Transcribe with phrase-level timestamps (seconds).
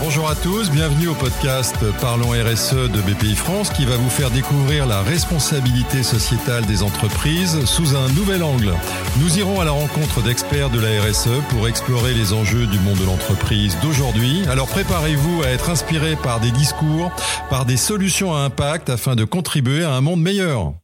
[0.00, 4.30] Bonjour à tous, bienvenue au podcast Parlons RSE de BPI France qui va vous faire
[4.30, 8.74] découvrir la responsabilité sociétale des entreprises sous un nouvel angle.
[9.20, 12.98] Nous irons à la rencontre d'experts de la RSE pour explorer les enjeux du monde
[12.98, 14.42] de l'entreprise d'aujourd'hui.
[14.48, 17.10] Alors préparez-vous à être inspiré par des discours,
[17.48, 20.74] par des solutions à impact afin de contribuer à un monde meilleur.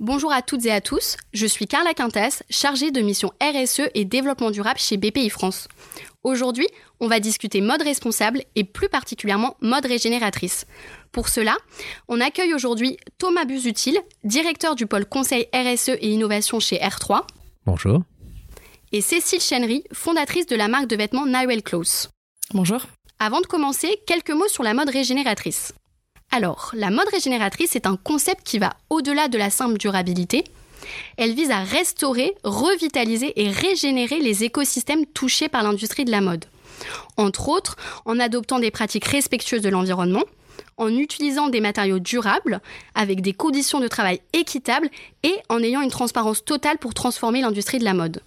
[0.00, 4.04] Bonjour à toutes et à tous, je suis Carla Quintès, chargée de mission RSE et
[4.04, 5.66] développement durable chez BPI France.
[6.28, 6.66] Aujourd'hui,
[7.00, 10.66] on va discuter mode responsable et plus particulièrement mode régénératrice.
[11.10, 11.56] Pour cela,
[12.06, 17.22] on accueille aujourd'hui Thomas Busutil, directeur du pôle conseil RSE et innovation chez R3.
[17.64, 18.02] Bonjour.
[18.92, 22.10] Et Cécile Chenry, fondatrice de la marque de vêtements Nywell Clothes.
[22.52, 22.82] Bonjour.
[23.18, 25.72] Avant de commencer, quelques mots sur la mode régénératrice.
[26.30, 30.44] Alors, la mode régénératrice est un concept qui va au-delà de la simple durabilité.
[31.16, 36.44] Elle vise à restaurer, revitaliser et régénérer les écosystèmes touchés par l'industrie de la mode.
[37.16, 40.24] Entre autres, en adoptant des pratiques respectueuses de l'environnement,
[40.76, 42.60] en utilisant des matériaux durables,
[42.94, 44.88] avec des conditions de travail équitables
[45.22, 48.22] et en ayant une transparence totale pour transformer l'industrie de la mode.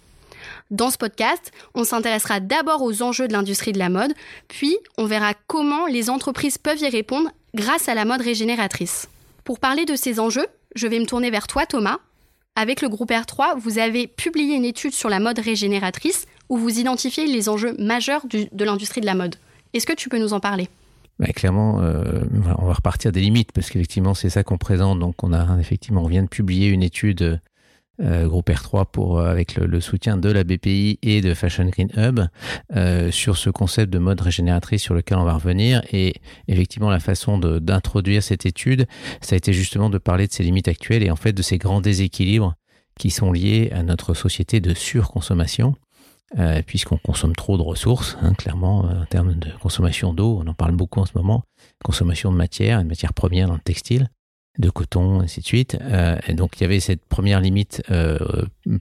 [0.70, 4.14] Dans ce podcast, on s'intéressera d'abord aux enjeux de l'industrie de la mode,
[4.48, 9.08] puis on verra comment les entreprises peuvent y répondre grâce à la mode régénératrice.
[9.44, 11.98] Pour parler de ces enjeux, je vais me tourner vers toi Thomas.
[12.54, 16.78] Avec le groupe R3, vous avez publié une étude sur la mode régénératrice où vous
[16.78, 19.36] identifiez les enjeux majeurs de l'industrie de la mode.
[19.72, 20.68] Est-ce que tu peux nous en parler?
[21.18, 22.24] Bah, clairement, euh,
[22.58, 24.98] on va repartir des limites parce qu'effectivement, c'est ça qu'on présente.
[24.98, 27.40] Donc, on a effectivement, on vient de publier une étude
[28.00, 31.90] euh, groupe R3 pour, euh, avec le, soutien de la BPI et de Fashion Green
[31.94, 32.20] Hub
[32.74, 35.82] euh, sur ce concept de mode régénératrice sur lequel on va revenir.
[35.92, 36.14] Et
[36.48, 38.86] effectivement, la façon d'introduire cette étude,
[39.20, 41.58] ça a été justement de parler de ces limites actuelles et en fait de ces
[41.58, 42.54] grands déséquilibres
[42.98, 45.74] qui sont liés à notre société de surconsommation.
[46.66, 50.72] puisqu'on consomme trop de ressources, hein, clairement, en termes de consommation d'eau, on en parle
[50.72, 51.44] beaucoup en ce moment,
[51.84, 54.08] consommation de matières, de matières premières dans le textile,
[54.58, 55.78] de coton, ainsi de suite.
[55.80, 58.18] Euh, et donc il y avait cette première limite euh,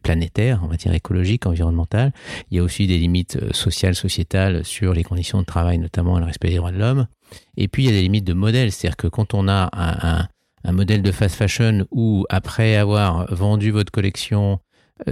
[0.04, 2.12] planétaire, en matière écologique, environnementale.
[2.50, 6.20] Il y a aussi des limites euh, sociales, sociétales sur les conditions de travail, notamment
[6.20, 7.08] le respect des droits de l'homme.
[7.56, 10.28] Et puis il y a des limites de modèle, c'est-à-dire que quand on a un,
[10.66, 14.60] un, modèle de fast fashion où après avoir vendu votre collection,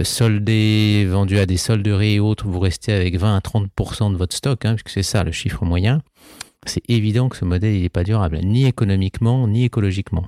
[0.02, 4.36] soldé, vendu à des solderies et autres, vous restez avec 20 à 30% de votre
[4.36, 6.02] stock, hein, puisque c'est ça le chiffre moyen,
[6.66, 10.26] c'est évident que ce modèle n'est pas durable, ni économiquement, ni écologiquement.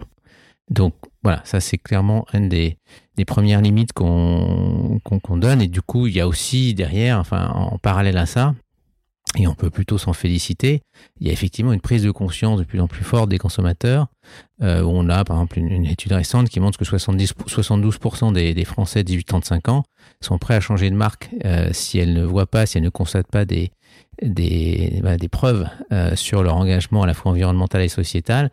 [0.72, 2.78] Donc voilà, ça c'est clairement une des,
[3.26, 5.00] premières limites qu'on
[5.36, 5.60] donne.
[5.60, 8.54] Et du coup, il y a aussi derrière, enfin en parallèle à ça,
[9.38, 10.82] et on peut plutôt s'en féliciter,
[11.20, 14.08] il y a effectivement une prise de conscience de plus en plus forte des consommateurs.
[14.62, 19.04] Euh, on a par exemple une, étude récente qui montre que 70, 72% des, Français
[19.04, 19.84] de 18-35 ans
[20.20, 22.90] sont prêts à changer de marque euh, si elles ne voient pas, si elles ne
[22.90, 23.72] constatent pas des,
[24.20, 28.50] des, bah, des preuves euh, sur leur engagement à la fois environnemental et sociétal.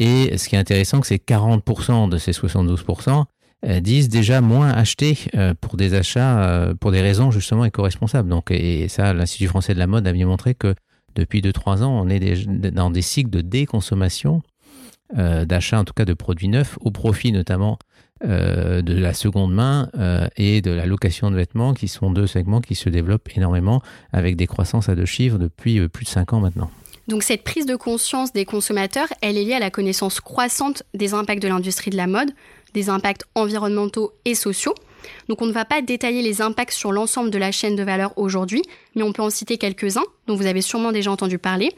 [0.00, 3.24] Et ce qui est intéressant, c'est que 40% de ces 72%
[3.66, 8.28] euh, disent déjà moins acheter euh, pour des achats, euh, pour des raisons justement éco-responsables.
[8.28, 10.76] Donc, et ça, l'Institut français de la mode a bien montré que
[11.16, 14.40] depuis 2-3 ans, on est dans des cycles de déconsommation,
[15.16, 17.78] d'achat en tout cas de produits neufs, au profit notamment
[18.22, 19.90] de la seconde main
[20.36, 23.82] et de la location de vêtements, qui sont deux segments qui se développent énormément
[24.12, 26.70] avec des croissances à deux chiffres depuis plus de 5 ans maintenant.
[27.08, 31.14] Donc cette prise de conscience des consommateurs, elle est liée à la connaissance croissante des
[31.14, 32.30] impacts de l'industrie de la mode,
[32.74, 34.74] des impacts environnementaux et sociaux.
[35.28, 38.12] Donc on ne va pas détailler les impacts sur l'ensemble de la chaîne de valeur
[38.16, 38.62] aujourd'hui,
[38.94, 41.72] mais on peut en citer quelques-uns dont vous avez sûrement déjà entendu parler.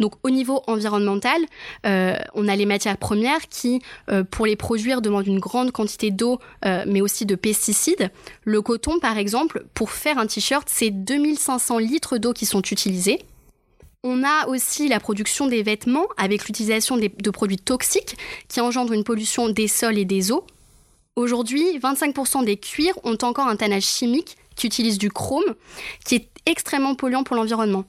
[0.00, 1.40] Donc au niveau environnemental,
[1.86, 6.10] euh, on a les matières premières qui, euh, pour les produire, demandent une grande quantité
[6.10, 8.10] d'eau, euh, mais aussi de pesticides.
[8.42, 13.20] Le coton, par exemple, pour faire un t-shirt, c'est 2500 litres d'eau qui sont utilisés.
[14.04, 18.16] On a aussi la production des vêtements avec l'utilisation de produits toxiques
[18.48, 20.44] qui engendrent une pollution des sols et des eaux.
[21.14, 25.54] Aujourd'hui, 25% des cuirs ont encore un tannage chimique qui utilise du chrome,
[26.04, 27.84] qui est extrêmement polluant pour l'environnement.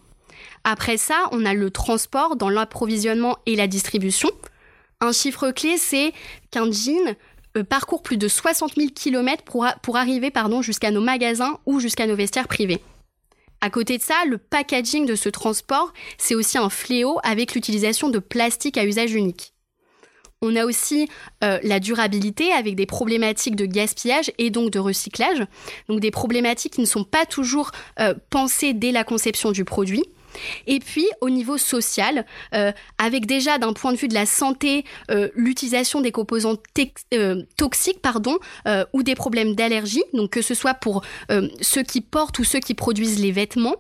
[0.63, 4.30] Après ça, on a le transport dans l'approvisionnement et la distribution.
[5.01, 6.13] Un chiffre clé, c'est
[6.51, 7.15] qu'un jean
[7.57, 10.31] euh, parcourt plus de 60 000 km pour, pour arriver
[10.62, 12.81] jusqu'à nos magasins ou jusqu'à nos vestiaires privés.
[13.63, 18.10] À côté de ça, le packaging de ce transport, c'est aussi un fléau avec l'utilisation
[18.10, 19.54] de plastique à usage unique.
[20.42, 21.07] On a aussi
[21.45, 25.45] euh, la durabilité avec des problématiques de gaspillage et donc de recyclage,
[25.88, 27.71] donc des problématiques qui ne sont pas toujours
[28.01, 30.04] euh, pensées dès la conception du produit.
[30.68, 32.25] Et puis au niveau social,
[32.97, 34.85] avec déjà d'un point de vue de la santé,
[35.35, 36.57] l'utilisation des composants
[37.57, 38.38] toxiques, pardon,
[38.94, 41.03] ou des problèmes d'allergie, donc que ce soit pour
[41.62, 43.75] ceux qui portent ou ceux qui produisent les vêtements.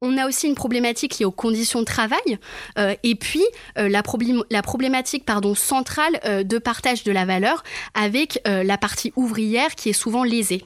[0.00, 2.38] On a aussi une problématique liée aux conditions de travail
[2.78, 3.44] euh, et puis
[3.78, 7.62] euh, la, problématique pardon, centrale euh, de partage de la valeur
[7.94, 10.64] avec la partie ouvrière qui est souvent lésée.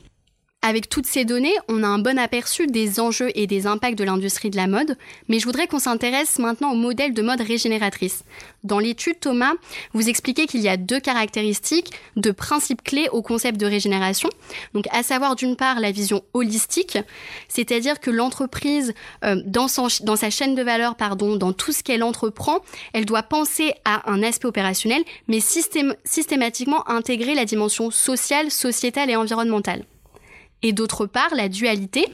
[0.61, 4.03] Avec toutes ces données, on a un bon aperçu des enjeux et des impacts de
[4.03, 8.25] l'industrie de la mode, mais je voudrais qu'on s'intéresse maintenant au modèle de mode régénératrice.
[8.65, 9.53] Dans l'étude, Thomas,
[9.95, 14.29] vous expliquez qu'il y a deux caractéristiques, deux principes clés au concept de régénération.
[14.75, 16.99] Donc, à savoir d'une part la vision holistique,
[17.49, 18.95] c'est-à-dire que l'entreprise,
[19.25, 19.69] euh, dans,
[20.03, 22.59] dans, sa chaîne de valeur, pardon, dans tout ce qu'elle entreprend,
[22.93, 29.17] elle doit penser à un aspect opérationnel, mais systématiquement intégrer la dimension sociale, sociétale et
[29.17, 29.85] environnementale
[30.63, 32.07] et d'autre part la dualité,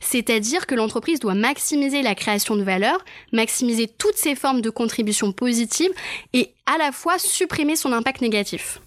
[0.00, 5.32] c'est-à-dire que l'entreprise doit maximiser la création de valeur, maximiser toutes ses formes de contribution
[5.32, 5.90] positive
[6.32, 8.80] et à la fois supprimer son impact négatif.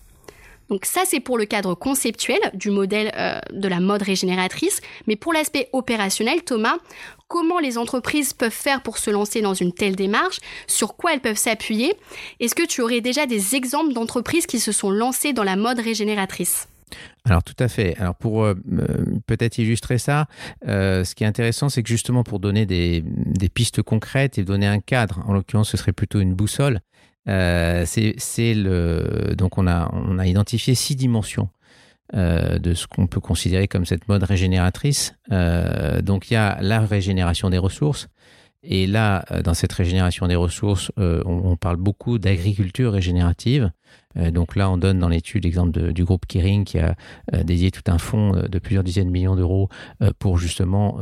[0.70, 4.82] Donc ça, c'est pour le cadre conceptuel du modèle euh, de la mode régénératrice.
[5.08, 6.78] Mais pour l'aspect opérationnel, Thomas,
[7.28, 10.40] comment les entreprises peuvent faire pour se lancer dans une telle démarche?
[10.68, 11.94] Sur quoi elles peuvent s'appuyer?
[12.40, 15.80] Est-ce que tu aurais déjà des exemples d'entreprises qui se sont lancées dans la mode
[15.80, 16.68] régénératrice?
[17.26, 17.96] Alors tout à fait.
[18.00, 20.28] Alors pour euh, euh, peut-être illustrer ça,
[20.68, 23.04] euh, ce qui est intéressant, c'est que justement pour donner des,
[23.54, 26.82] pistes concrètes et donner un cadre, en l'occurrence ce serait plutôt une boussole,
[27.26, 31.50] c'est le donc on a identifié six dimensions
[32.14, 35.14] de ce qu'on peut considérer comme cette mode régénératrice.
[35.30, 38.10] donc il y a la régénération des ressources.
[38.66, 43.72] Et là, dans cette régénération des ressources, on parle beaucoup d'agriculture régénérative.
[44.18, 46.96] Euh, donc là, on donne dans l'étude l'exemple du groupe Kering qui a
[47.34, 49.70] euh, dédié tout un fonds euh, de plusieurs dizaines de millions d'euros
[50.20, 51.00] pour justement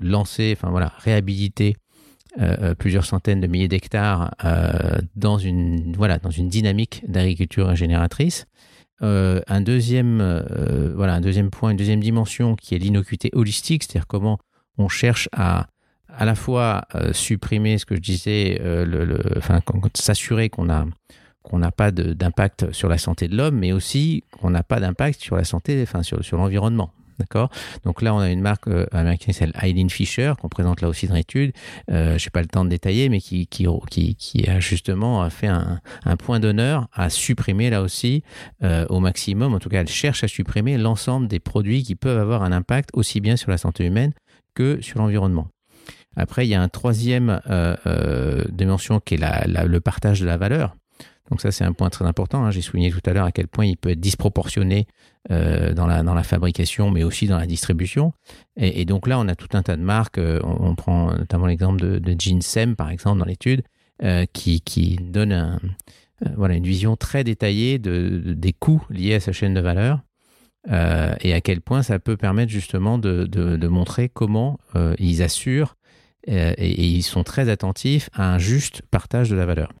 [0.00, 1.76] lancer, enfin voilà, réhabiliter
[2.78, 4.34] plusieurs centaines de milliers d'hectares
[5.16, 8.46] dans une voilà dans une dynamique d'agriculture régénératrice.
[9.00, 10.44] un deuxième
[10.94, 14.38] voilà un deuxième point, une deuxième dimension qui est l'innocuité holistique, c'est-à-dire comment
[14.78, 15.66] on cherche à
[16.08, 19.60] à la fois supprimer ce que je disais, le, enfin
[19.94, 20.86] s'assurer qu'on a
[21.42, 25.20] qu'on n'a pas d'impact sur la santé de l'homme, mais aussi qu'on n'a pas d'impact
[25.20, 26.90] sur la santé, enfin sur, l'environnement.
[27.18, 27.50] D'accord?
[27.84, 30.88] Donc là, on a une marque euh, américaine qui s'appelle Eileen Fisher, qu'on présente là
[30.88, 31.52] aussi dans l'étude.
[31.90, 33.46] Euh, je n'ai pas le temps de détailler, mais qui,
[34.48, 35.80] a justement fait un,
[36.18, 38.22] point d'honneur à supprimer là aussi
[38.64, 42.18] euh, au maximum, en tout cas, elle cherche à supprimer l'ensemble des produits qui peuvent
[42.18, 44.12] avoir un impact aussi bien sur la santé humaine
[44.54, 45.48] que sur l'environnement.
[46.16, 47.40] Après, il y a un troisième
[48.50, 50.74] dimension qui est le partage de la valeur.
[51.32, 52.44] Donc ça, c'est un point très important.
[52.44, 52.50] Hein.
[52.50, 54.86] J'ai souligné tout à l'heure à quel point il peut être disproportionné
[55.30, 58.12] euh, dans, la, fabrication, mais aussi dans la distribution.
[58.58, 60.18] Et, donc là, on a tout un tas de marques.
[60.18, 63.62] Euh, on, prend notamment l'exemple de, de Ginsem, par exemple, dans l'étude,
[64.02, 65.58] euh, qui, donne
[66.20, 70.00] une vision très détaillée de, des coûts liés à sa chaîne de valeur.
[70.68, 74.58] et à quel point ça peut permettre justement de, montrer comment
[74.98, 75.76] ils assurent
[76.26, 79.72] et, ils sont très attentifs à un juste partage de la valeur.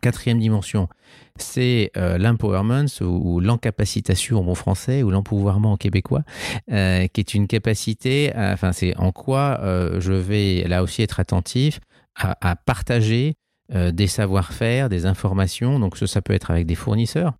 [0.00, 0.88] Quatrième dimension,
[1.36, 6.22] c'est euh, l'empowerment ou, l'encapacitation en bon français ou l'empouvoirment en québécois,
[6.70, 11.20] euh, qui est une capacité, enfin c'est en quoi euh, je vais là aussi être
[11.20, 11.80] attentif
[12.14, 13.34] à, partager
[13.72, 15.78] des savoir-faire, des informations.
[15.78, 17.34] Donc ça peut être avec des fournisseurs,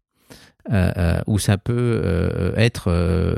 [0.70, 2.90] euh, euh, où ça peut euh, être,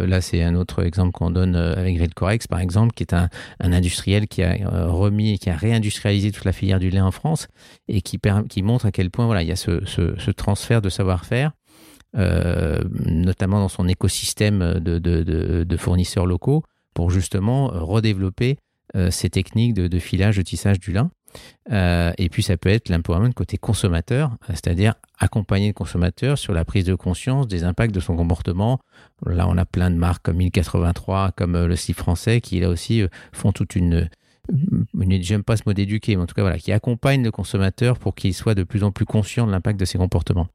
[0.05, 3.29] là c'est un autre exemple qu'on donne avec Gridcorex par exemple, qui est un,
[3.61, 4.57] industriel qui a
[4.87, 7.47] remis, qui a réindustrialisé toute la filière du lait en France
[7.87, 8.19] et qui,
[8.49, 11.53] qui montre à quel point voilà, il y a ce, transfert de savoir-faire.
[12.15, 16.65] notamment dans son écosystème de, fournisseurs locaux,
[16.95, 18.59] pour justement redévelopper
[19.11, 21.13] ces techniques de, filage, de tissage du lin.
[21.71, 26.65] Euh, et puis ça peut être l'empowerment côté consommateur, c'est-à-dire accompagner le consommateur sur la
[26.65, 28.81] prise de conscience des impacts de son comportement.
[29.27, 32.69] Là, on a plein de marques comme 1083, comme euh, le site français, qui là
[32.69, 34.09] aussi euh, font toute une,
[35.21, 38.15] j'aime pas ce mot d'éduquer, mais en tout cas voilà, qui accompagne le consommateur pour
[38.15, 40.49] qu'il soit de plus en plus conscient de l'impact de ses comportements.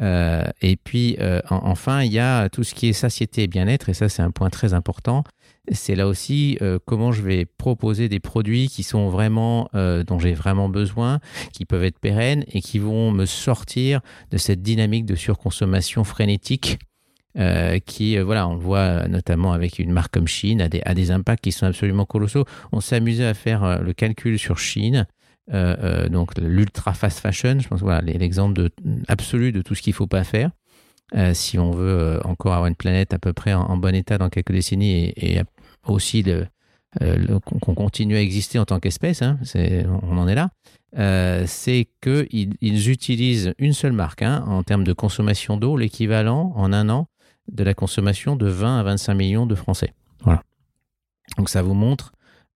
[0.00, 1.16] et puis
[1.48, 4.30] enfin, il y a tout ce qui est satiété et bien-être, et ça c'est un
[4.30, 5.24] point très important
[5.72, 10.18] c'est là aussi euh, comment je vais proposer des produits qui sont vraiment euh, dont
[10.18, 11.20] j'ai vraiment besoin,
[11.52, 16.78] qui peuvent être pérennes et qui vont me sortir de cette dynamique de surconsommation frénétique
[17.36, 21.10] euh, qui, voilà, on le voit notamment avec une marque comme Chine, a des, des
[21.10, 22.44] impacts qui sont absolument colossaux.
[22.70, 25.06] On s'est amusé à faire le calcul sur Chine.
[25.50, 28.68] donc l'ultra fast fashion, je pense voilà l'exemple
[29.08, 30.50] absolu de tout ce qu'il ne faut pas faire.
[31.32, 34.52] Si on veut encore avoir une planète à peu près en, bon état dans quelques
[34.52, 35.40] décennies et,
[35.86, 36.46] aussi de,
[37.30, 39.38] qu'on continue à exister en tant qu'espèce, hein,
[40.02, 40.50] on en est là,
[41.46, 46.72] c'est qu'ils ils utilisent une seule marque hein, en termes de consommation d'eau, l'équivalent en
[46.72, 47.06] un an
[47.52, 49.92] de la consommation de 20 à 25 millions de Français.
[50.22, 50.42] Voilà.
[51.36, 52.12] Donc ça vous montre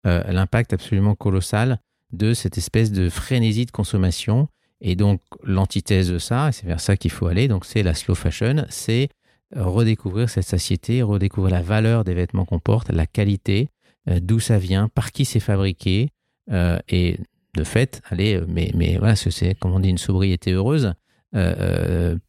[0.04, 1.80] l'impact absolument colossal
[2.16, 4.48] de cette espèce de frénésie de consommation.
[4.88, 8.14] Et donc, l'antithèse de ça, c'est vers ça qu'il faut aller, donc c'est la slow
[8.14, 9.10] fashion, c'est
[9.56, 13.70] redécouvrir cette satiété, redécouvrir la valeur des vêtements qu'on porte, la qualité,
[14.08, 16.10] euh, d'où ça vient, par qui c'est fabriqué,
[16.52, 17.18] euh, et
[17.56, 20.94] de fait, allez, euh, mais, mais voilà, c'est, comme on dit, une sobriété heureuse,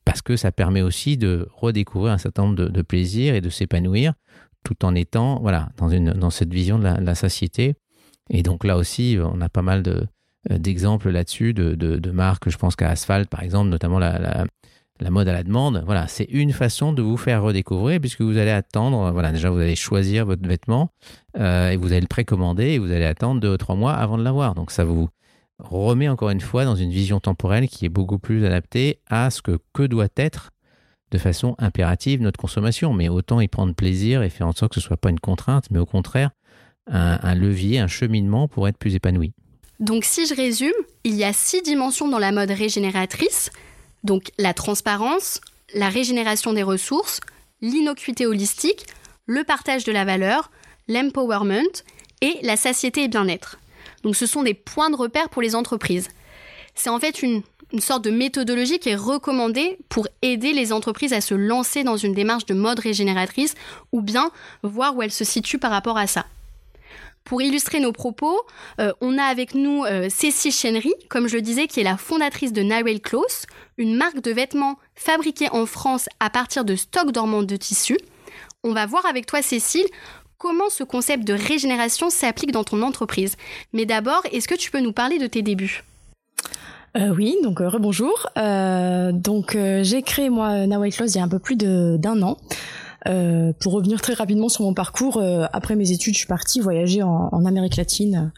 [0.05, 4.15] parce que ça permet aussi de redécouvrir un certain nombre de, plaisirs et de s'épanouir,
[4.65, 7.77] tout en étant, voilà, dans, cette vision de la, satiété.
[8.31, 10.09] Et donc là aussi, on a pas mal de,
[10.51, 12.49] d'exemples là-dessus de, de, marques.
[12.49, 14.47] Je pense qu'à Asphalt, par exemple, notamment la,
[15.11, 15.83] mode à la demande.
[15.85, 19.11] Voilà, c'est une façon de vous faire redécouvrir puisque vous allez attendre.
[19.13, 20.91] Voilà, déjà vous allez choisir votre vêtement
[21.39, 24.19] euh, et vous allez le précommander et vous allez attendre deux ou trois mois avant
[24.19, 24.55] de l'avoir.
[24.55, 25.09] Donc ça vous
[25.59, 29.43] remet encore une fois dans une vision temporelle qui est beaucoup plus adaptée à ce
[29.43, 30.51] que doit être
[31.13, 32.93] de façon impérative notre consommation.
[32.93, 35.71] Mais autant y prendre plaisir et faire en sorte que ce soit pas une contrainte,
[35.71, 36.31] mais au contraire
[36.89, 39.33] un, levier, un cheminement pour être plus épanoui.
[39.81, 40.73] Donc si je résume,
[41.05, 43.51] il y a six dimensions dans la mode régénératrice.
[44.05, 45.41] Donc la transparence,
[45.75, 47.21] la régénération des ressources,
[47.61, 48.87] l'innocuité holistique,
[49.27, 50.51] le partage de la valeur,
[50.89, 51.83] l'empowerment
[52.23, 53.59] et la satiété et bien-être.
[54.03, 56.09] Donc ce sont des points de repère pour les entreprises.
[56.75, 57.43] C'est en fait une,
[57.73, 61.97] une, sorte de méthodologie qui est recommandée pour aider les entreprises à se lancer dans
[61.97, 63.55] une démarche de mode régénératrice
[63.93, 64.31] ou bien
[64.63, 66.27] voir où elles se situent par rapport à ça.
[67.27, 68.41] Pour illustrer nos propos,
[68.81, 71.97] euh, on a avec nous euh, Cécile Chenry, comme je le disais, qui est la
[71.97, 73.47] fondatrice de Narel Clothes,
[73.79, 77.99] une marque de vêtements fabriqués en France à partir de stocks dormants de tissus.
[78.63, 79.87] On va voir avec toi, Cécile,
[80.39, 83.35] comment ce concept de régénération s'applique dans ton entreprise.
[83.73, 85.83] Mais d'abord, est-ce que tu peux nous parler de tes débuts?
[86.97, 88.29] Euh, oui, donc rebonjour.
[88.37, 92.39] donc j'ai créé moi Naway Clothes il y a un peu plus d'un an.
[93.09, 96.61] Euh, pour revenir très rapidement sur mon parcours, euh, après mes études, je suis partie
[96.61, 98.33] voyager en, en Amérique latine.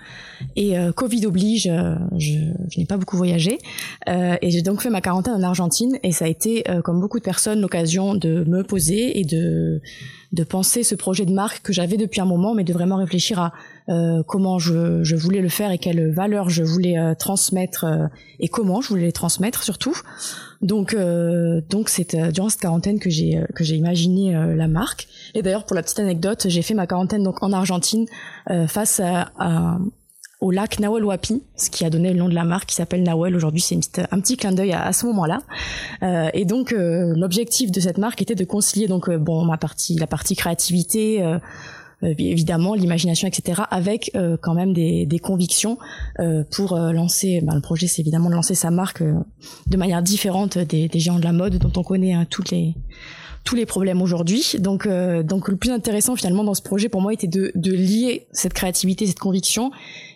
[0.57, 1.71] Et euh, Covid oblige,
[2.17, 2.39] je,
[2.71, 3.59] je n'ai pas beaucoup voyagé.
[4.07, 5.99] Et j'ai donc fait ma quarantaine en Argentine.
[6.03, 9.81] Et ça a été, comme beaucoup de personnes, l'occasion de me poser et de
[10.33, 13.39] de penser ce projet de marque que j'avais depuis un moment, mais de vraiment réfléchir
[13.39, 13.53] à
[13.89, 18.07] euh, comment je, je, voulais le faire et quelles valeurs je voulais euh, transmettre euh,
[18.39, 19.97] et comment je voulais les transmettre surtout.
[20.61, 20.97] Donc
[21.69, 25.07] donc c'est durant cette quarantaine que j'ai que j'ai imaginé la marque.
[25.35, 28.07] Et d'ailleurs pour la petite anecdote, j'ai fait ma quarantaine donc en Argentine
[28.67, 29.31] face à,
[30.41, 33.03] au lac Nahuel Huapi, ce qui a donné le nom de la marque qui s'appelle
[33.03, 33.35] Nahuel.
[33.35, 35.43] Aujourd'hui, c'est un petit clin d'œil à, ce moment-là.
[36.03, 40.07] Euh, et donc, l'objectif de cette marque était de concilier donc bon ma partie, la
[40.07, 41.39] partie créativité, euh,
[42.03, 45.79] évidemment l'imagination, etc., avec euh, quand même des, des convictions
[46.21, 47.41] euh, pour lancer.
[47.43, 51.19] Ben, le projet, c'est évidemment de lancer sa marque de manière différente des, des, géants
[51.19, 52.75] de la mode dont on connaît hein, les
[53.45, 54.57] tous les problèmes aujourd'hui.
[54.59, 58.27] Donc, donc le plus intéressant finalement dans ce projet pour moi était de, de lier
[58.31, 59.71] cette créativité, cette conviction,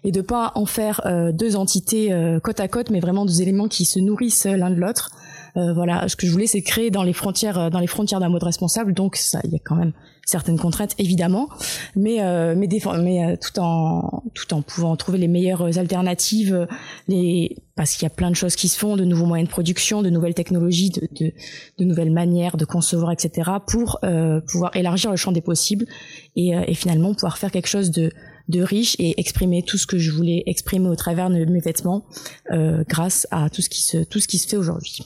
[0.04, 1.00] et de pas en faire
[1.32, 2.10] deux entités
[2.42, 5.12] côte à côte, mais vraiment deux éléments qui se nourrissent l'un de l'autre.
[5.54, 8.42] Voilà, ce que je voulais, c'est créer dans les frontières, dans les frontières d'un mode
[8.42, 8.94] responsable.
[8.94, 9.92] Donc, ça, il y a quand même
[10.26, 11.48] certaines contraintes évidemment,
[11.96, 12.68] mais euh, mais,
[13.00, 16.66] mais euh, tout en tout en pouvant trouver les meilleures alternatives,
[17.08, 19.52] les parce qu'il y a plein de choses qui se font, de nouveaux moyens de
[19.52, 21.32] production, de nouvelles technologies, de, de,
[21.78, 23.50] de nouvelles manières de concevoir, etc.
[23.66, 25.86] pour euh, pouvoir élargir le champ des possibles
[26.36, 28.12] et, euh, et finalement pouvoir faire quelque chose de
[28.48, 32.04] de riche et exprimer tout ce que je voulais exprimer au travers de mes vêtements
[32.50, 34.98] euh, grâce à tout ce qui se tout ce qui se fait aujourd'hui.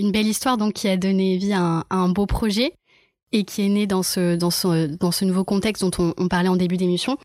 [0.00, 2.72] Une belle histoire donc qui a donné vie à un, beau projet
[3.32, 6.26] et qui est né dans ce, dans ce, dans ce nouveau contexte dont on, on
[6.26, 7.18] parlait en début d'émission.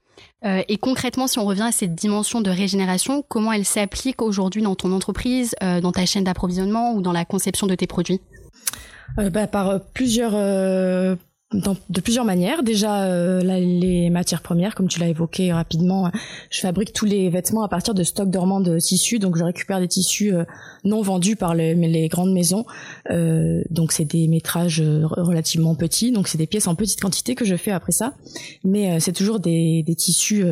[0.44, 4.62] Euh, et concrètement, si on revient à cette dimension de régénération, comment elle s'applique aujourd'hui
[4.62, 8.20] dans ton entreprise, euh, dans ta chaîne d'approvisionnement ou dans la conception de tes produits?
[9.20, 10.36] Euh, bah, Par plusieurs
[11.56, 12.64] euh, de plusieurs manières.
[12.64, 16.12] Déjà, euh, les matières premières, comme tu l'as évoqué rapidement,
[16.50, 19.20] je fabrique tous les vêtements à partir de stocks dormants de tissus.
[19.20, 20.44] Donc, je récupère des tissus euh,
[20.84, 22.66] non vendus par les, grandes maisons.
[23.12, 26.12] Euh, donc, c'est des métrages relativement petits.
[26.12, 28.14] Donc, c'est des pièces en petite quantité que je fais après ça.
[28.64, 30.46] Mais c'est toujours des, des tissus,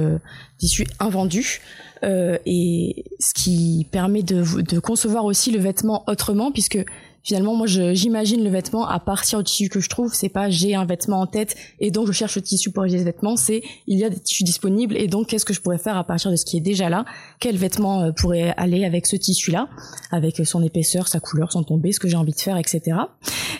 [0.57, 1.61] tissus invendus.
[2.03, 6.83] et ce qui permet de concevoir aussi le vêtement autrement, puisque
[7.23, 10.75] finalement moi j'imagine le vêtement à partir du tissu que je trouve c'est pas j'ai
[10.75, 13.63] un vêtement en tête et donc je cherche le tissu pour réaliser ce vêtement c'est
[13.87, 16.31] il y a des tissus disponibles et donc qu'est-ce que je pourrais faire à partir
[16.31, 17.05] de ce qui est déjà là?
[17.39, 19.69] Quel vêtement euh, pourrait aller avec ce tissu là
[20.11, 22.97] avec son épaisseur sa couleur son tombé ce que j'ai envie de faire etc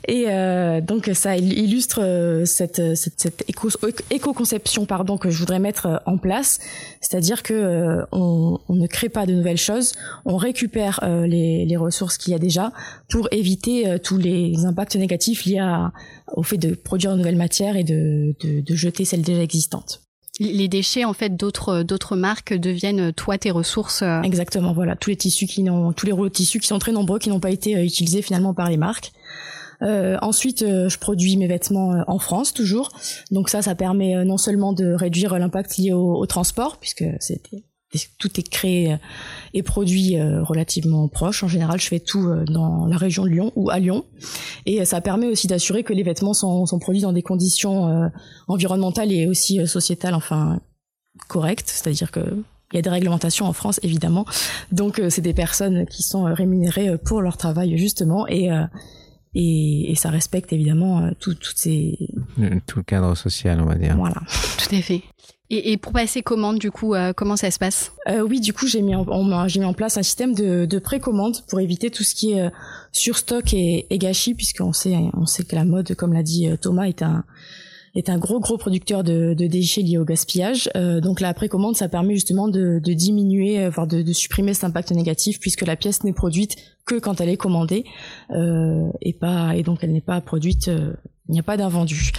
[0.08, 3.70] Et euh, donc ça illustre euh, cette, cette, cette éco,
[4.10, 6.60] éco-conception pardon que je voudrais mettre euh, en place,
[7.00, 9.94] c'est-à-dire que on, on, ne crée pas de nouvelles choses,
[10.26, 12.72] on récupère les, les, ressources qu'il y a déjà
[13.10, 13.53] pour éviter
[14.04, 15.92] tous les impacts négatifs liés à,
[16.36, 20.02] au fait de produire de nouvelles matières et de, de, de jeter celles déjà existantes
[20.40, 24.04] les déchets en fait d'autres d'autres marques deviennent toi tes ressources.
[24.24, 26.92] Exactement, voilà, tous les tissus qui n'ont tous les rouleaux de tissus qui sont très
[26.92, 29.12] nombreux qui n'ont pas été utilisés finalement par les marques.
[29.84, 32.92] Euh, ensuite, euh, je produis mes vêtements euh, en France toujours.
[33.32, 37.06] Donc ça, ça permet non seulement de réduire l'impact lié au, transport, puisque
[38.18, 38.98] tout est créé
[39.54, 41.44] et produit relativement proche.
[41.44, 44.06] En général, je fais tout dans la région de Lyon ou à Lyon.
[44.66, 48.10] Et ça permet aussi d'assurer que les vêtements sont, sont, produits dans des conditions
[48.48, 50.60] environnementales et aussi sociétales, enfin,
[51.28, 51.70] correctes.
[51.70, 54.26] C'est-à-dire que il y a des réglementations en France, évidemment.
[54.72, 58.28] Donc, c'est des personnes qui sont rémunérées pour leur travail, justement.
[58.28, 58.50] Et
[59.36, 61.98] et, et ça respecte évidemment euh, tout, toutes ces...
[62.68, 63.96] Tout le cadre social, on va dire.
[63.98, 64.22] Voilà.
[64.58, 65.02] Tout à fait.
[65.56, 68.66] Et, pour passer commande, du coup, euh, comment ça se passe euh, Oui, du coup,
[68.66, 72.42] j'ai mis, en, place un système de, de précommande pour éviter tout ce qui est
[72.42, 72.50] euh,
[72.92, 77.04] surstock et, gâchis, puisqu'on sait, on sait que la mode, comme l'a dit Thomas, est
[78.10, 80.70] un, gros gros producteur de, déchets liés au gaspillage.
[80.76, 84.92] Euh, donc la précommande, ça permet justement de, diminuer, euh, voire de, supprimer cet impact
[84.92, 86.56] négatif, puisque la pièce n'est produite
[86.86, 87.86] que quand elle est commandée
[88.32, 90.70] euh, et donc elle n'est pas produite.
[91.30, 92.12] Il n'y a pas d'invendu.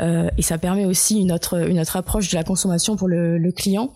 [0.00, 3.52] Euh, et ça permet aussi une autre une autre approche de la consommation pour le,
[3.52, 3.92] client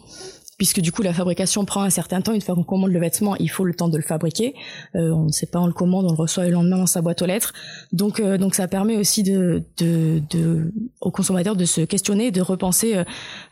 [0.59, 2.33] puisque du coup la fabrication prend un certain temps.
[2.33, 4.55] Une fois qu'on commande le vêtement, il faut le temps de le fabriquer.
[4.95, 7.03] Euh, on ne sait pas, on le commande, on le reçoit le lendemain dans sa
[7.03, 7.53] boîte aux lettres.
[7.93, 12.41] Donc, euh, donc ça permet aussi de, de, de, aux consommateurs de se questionner, de
[12.41, 13.03] repenser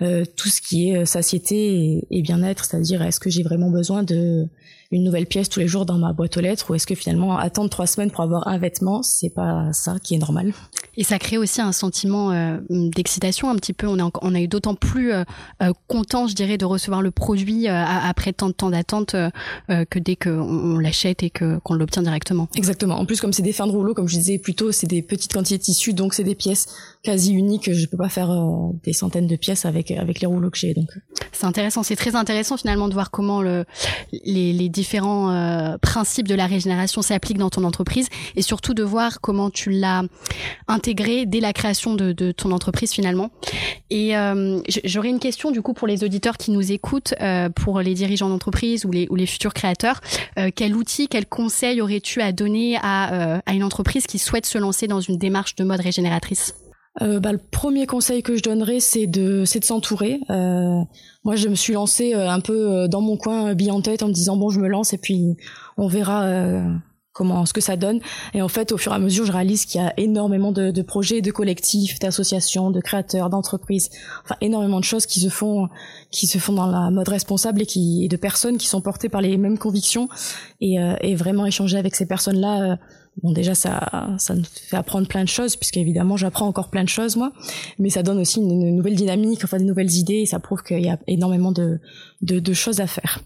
[0.01, 4.49] euh, tout ce qui est satiété et bien-être, c'est-à-dire est-ce que j'ai vraiment besoin de
[4.95, 7.37] une nouvelle pièce tous les jours dans ma boîte aux lettres ou est-ce que finalement
[7.37, 10.53] attendre trois semaines pour avoir un vêtement, c'est pas ça qui est normal?
[10.97, 13.89] Et ça crée aussi un sentiment euh, d'excitation un petit peu.
[13.89, 15.25] On, on a eu d'autant plus euh,
[15.63, 19.17] euh, content, je dirais, de recevoir le produit après tant de temps d'attente
[19.69, 22.49] que dès qu'on on, l'achète et que qu'on l'obtient directement.
[22.55, 22.97] Exactement.
[22.99, 25.03] En plus, comme c'est des fins de rouleau, comme je disais plus tôt, c'est des
[25.03, 26.67] petites quantités de tissus, donc c'est des pièces
[27.03, 27.73] quasi uniques.
[27.73, 28.31] Je peux pas faire
[28.85, 30.75] des centaines de pièces avec avec les rouleaux que j'ai.
[30.75, 30.91] Donc
[31.83, 33.65] c'est très intéressant finalement de voir comment le,
[34.25, 39.21] les, différents euh, principes de la régénération s'appliquent dans ton entreprise et surtout de voir
[39.21, 40.03] comment tu l'as
[40.69, 43.31] intégré dès la création de, ton entreprise finalement.
[43.91, 47.81] Et euh, j'aurais une question du coup pour les auditeurs qui nous écoutent, euh, pour
[47.81, 50.01] les dirigeants d'entreprise ou les, futurs créateurs.
[50.55, 55.01] Quel outil, quel conseil aurais-tu à donner à une entreprise qui souhaite se lancer dans
[55.01, 56.55] une démarche de mode régénératrice?
[57.03, 60.21] Euh, bah, le premier conseil que je donnerais, c'est de, c'est de s'entourer.
[60.31, 60.81] Euh,
[61.25, 64.03] moi, je me suis lancée euh, un peu euh, dans mon coin, bille en tête,
[64.03, 65.37] en me disant bon, je me lance et puis
[65.77, 66.29] on verra
[67.13, 68.01] comment ce que ça donne.
[68.33, 70.71] Et en fait, au fur et à mesure, je réalise qu'il y a énormément de,
[70.71, 73.91] de projets, de collectifs, d'associations, de créateurs, d'entreprises,
[74.25, 75.69] enfin énormément de choses qui se font,
[76.11, 79.09] qui se font dans la mode responsable et qui et de personnes qui sont portées
[79.09, 80.09] par les mêmes convictions.
[80.61, 82.79] Et, et vraiment échanger avec ces personnes-là
[83.23, 86.85] bon déjà ça ça nous fait apprendre plein de choses puisque évidemment j'apprends encore plein
[86.85, 87.33] de choses moi.
[87.79, 90.83] Mais ça donne aussi une, nouvelle dynamique enfin des nouvelles idées et ça prouve qu'il
[90.83, 91.81] y a énormément de,
[92.23, 93.21] de, de choses à faire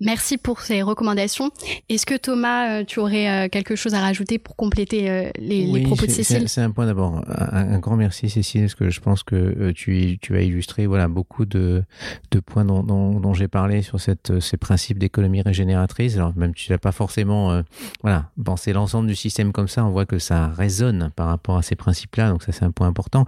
[0.00, 1.50] Merci pour ces recommandations.
[1.88, 5.66] Est-ce que Thomas, euh, tu aurais euh, quelque chose à rajouter pour compléter euh, les,
[5.66, 6.48] les propos de Cécile?
[6.48, 7.24] C'est un point d'abord.
[7.28, 11.08] Un, un, grand merci Cécile, parce que je pense que tu, tu as illustré voilà
[11.08, 11.82] beaucoup de,
[12.30, 16.14] de points dont, dont, dont j'ai parlé sur cette, ces principes d'économie régénératrice.
[16.16, 17.62] Alors même tu n'as pas forcément euh,
[18.02, 21.62] voilà pensé l'ensemble du système comme ça, on voit que ça résonne par rapport à
[21.62, 23.24] ces principes-là, donc ça c'est un point important.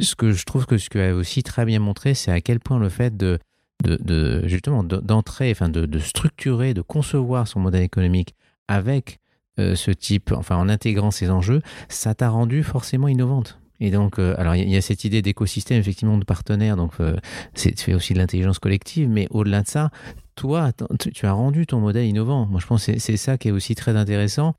[0.00, 2.40] Ce que je trouve que ce que tu as aussi très bien montré, c'est à
[2.40, 3.38] quel point le fait de
[3.82, 8.34] de, justement d'entrer, enfin de, structurer, de concevoir son modèle économique
[8.68, 9.18] avec
[9.58, 13.58] euh, ce type, enfin en intégrant ces enjeux, ça t'a rendu forcément innovante.
[13.82, 17.16] Et donc, euh, alors il y, a cette idée d'écosystème effectivement de partenaires, donc euh,
[17.54, 19.90] c'est tu fais aussi de l'intelligence collective, mais au-delà de ça,
[20.36, 20.70] toi,
[21.14, 22.46] tu as rendu ton modèle innovant.
[22.46, 24.54] Moi, je pense que c'est ça qui est aussi très intéressant.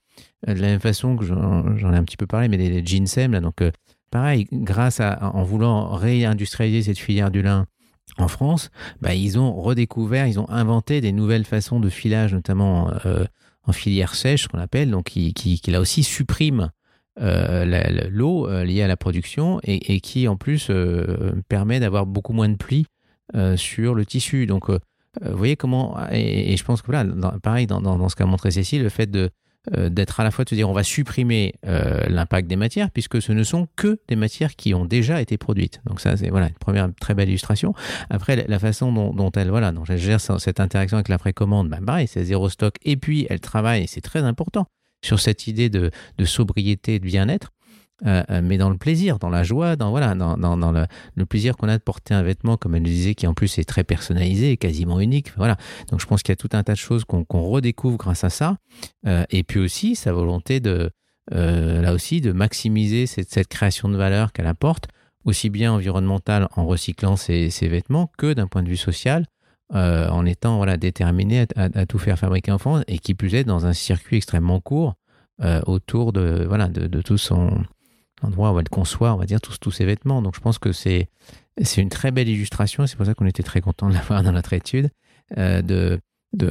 [0.47, 3.31] De la même façon que j'en ai un petit peu parlé, mais les, les Ginsem,
[3.31, 3.63] là, donc
[4.11, 7.65] pareil, grâce à en voulant réindustrialiser cette filière du lin
[8.17, 8.71] en France,
[9.01, 13.25] bah, ils ont redécouvert, ils ont inventé des nouvelles façons de filage, notamment euh,
[13.63, 16.71] en filière sèche, qu'on appelle, donc qui, là aussi supprime
[17.19, 20.71] euh, l'eau euh, liée à la production et, qui en plus
[21.49, 22.57] permet d'avoir beaucoup moins de
[23.35, 24.45] euh, sur le tissu.
[24.45, 27.05] Donc, vous voyez comment, et, je pense que voilà,
[27.43, 29.29] pareil dans, dans, ce qu'a montré Cécile, le fait de
[29.69, 33.21] d'être à la fois de se dire on va supprimer euh, l'impact des matières puisque
[33.21, 35.81] ce ne sont que des matières qui ont déjà été produites.
[35.85, 37.73] Donc ça c'est voilà une première très belle illustration.
[38.09, 42.07] Après la, façon dont, elle voilà elle gère cette interaction avec la précommande, ben pareil
[42.07, 44.65] c'est zéro stock et puis elle travaille c'est très important
[45.03, 45.91] sur cette idée de,
[46.25, 47.51] sobriété et de bien-être.
[48.05, 51.69] Euh, euh, mais dans le plaisir, dans la joie, dans voilà, dans, le, plaisir qu'on
[51.69, 54.57] a de porter un vêtement, comme elle le disait, qui en plus est très personnalisé,
[54.57, 55.31] quasiment unique.
[55.37, 55.57] Voilà.
[55.89, 58.29] Donc je pense qu'il y a tout un tas de choses qu'on redécouvre grâce à
[58.29, 58.57] ça.
[59.05, 60.89] Euh, et puis aussi sa volonté de,
[61.31, 64.87] là aussi, de maximiser cette, création de valeur qu'elle apporte,
[65.23, 69.25] aussi bien environnementale en recyclant ses, vêtements que d'un point de vue social.
[69.73, 73.65] En étant voilà déterminé à, tout faire fabriquer en France et qui plus est dans
[73.65, 74.95] un circuit extrêmement court
[75.65, 77.63] autour de voilà de tout son
[78.23, 80.21] endroit où elle conçoit, on va dire, tous, tous ces vêtements.
[80.21, 81.09] Donc je pense que c'est,
[81.77, 84.53] une très belle illustration, c'est pour ça qu'on était très content de l'avoir dans notre
[84.53, 84.89] étude,
[85.37, 85.99] euh, de,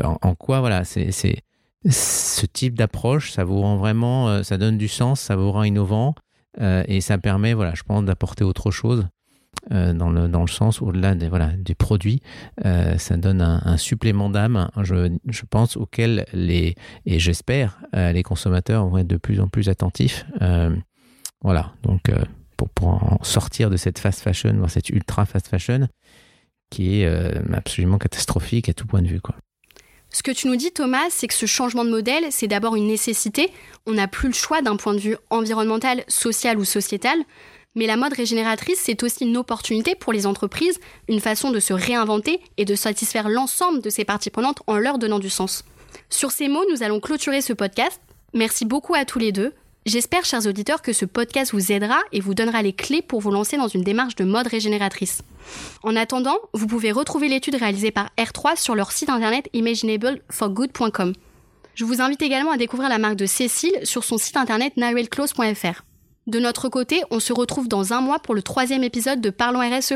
[0.02, 4.88] en, quoi, voilà, c'est, ce type d'approche, ça vous rend vraiment, euh, ça donne du
[4.88, 6.14] sens, ça vous rend innovant,
[6.61, 9.06] euh, et ça permet, voilà, je pense, d'apporter autre chose.
[9.68, 12.22] Dans, le, dans le sens au-delà des, voilà, des produits,
[12.64, 18.98] ça donne un, supplément d'âme, je, je pense, auquel les, et j'espère, les consommateurs vont
[18.98, 20.24] être de plus en plus attentifs.
[21.42, 22.22] Voilà, donc euh,
[22.57, 25.88] pour, en sortir de cette fast fashion, voire cette ultra fast fashion,
[26.70, 29.20] qui est euh, absolument catastrophique à tout point de vue.
[29.20, 29.35] Quoi.
[30.11, 32.88] Ce que tu nous dis, Thomas, c'est que ce changement de modèle, c'est d'abord une
[32.88, 33.50] nécessité.
[33.87, 37.18] On n'a plus le choix d'un point de vue environnemental, social ou sociétal.
[37.76, 41.72] Mais la mode régénératrice, c'est aussi une opportunité pour les entreprises, une façon de se
[41.72, 45.64] réinventer et de satisfaire l'ensemble de ces parties prenantes en leur donnant du sens.
[46.09, 48.00] Sur ces mots, nous allons clôturer ce podcast.
[48.35, 49.55] Merci beaucoup à tous les deux.
[49.87, 53.31] J'espère, chers auditeurs, que ce podcast vous aidera et vous donnera les clés pour vous
[53.31, 55.23] lancer dans une démarche de mode régénératrice.
[55.83, 61.14] En attendant, vous pouvez retrouver l'étude réalisée par R3 sur leur site internet imaginableforgood.com.
[61.75, 65.83] Je vous invite également à découvrir la marque de Cécile sur son site internet narelclose.fr.
[66.27, 69.61] De notre côté, on se retrouve dans un mois pour le troisième épisode de Parlons
[69.61, 69.95] RSE.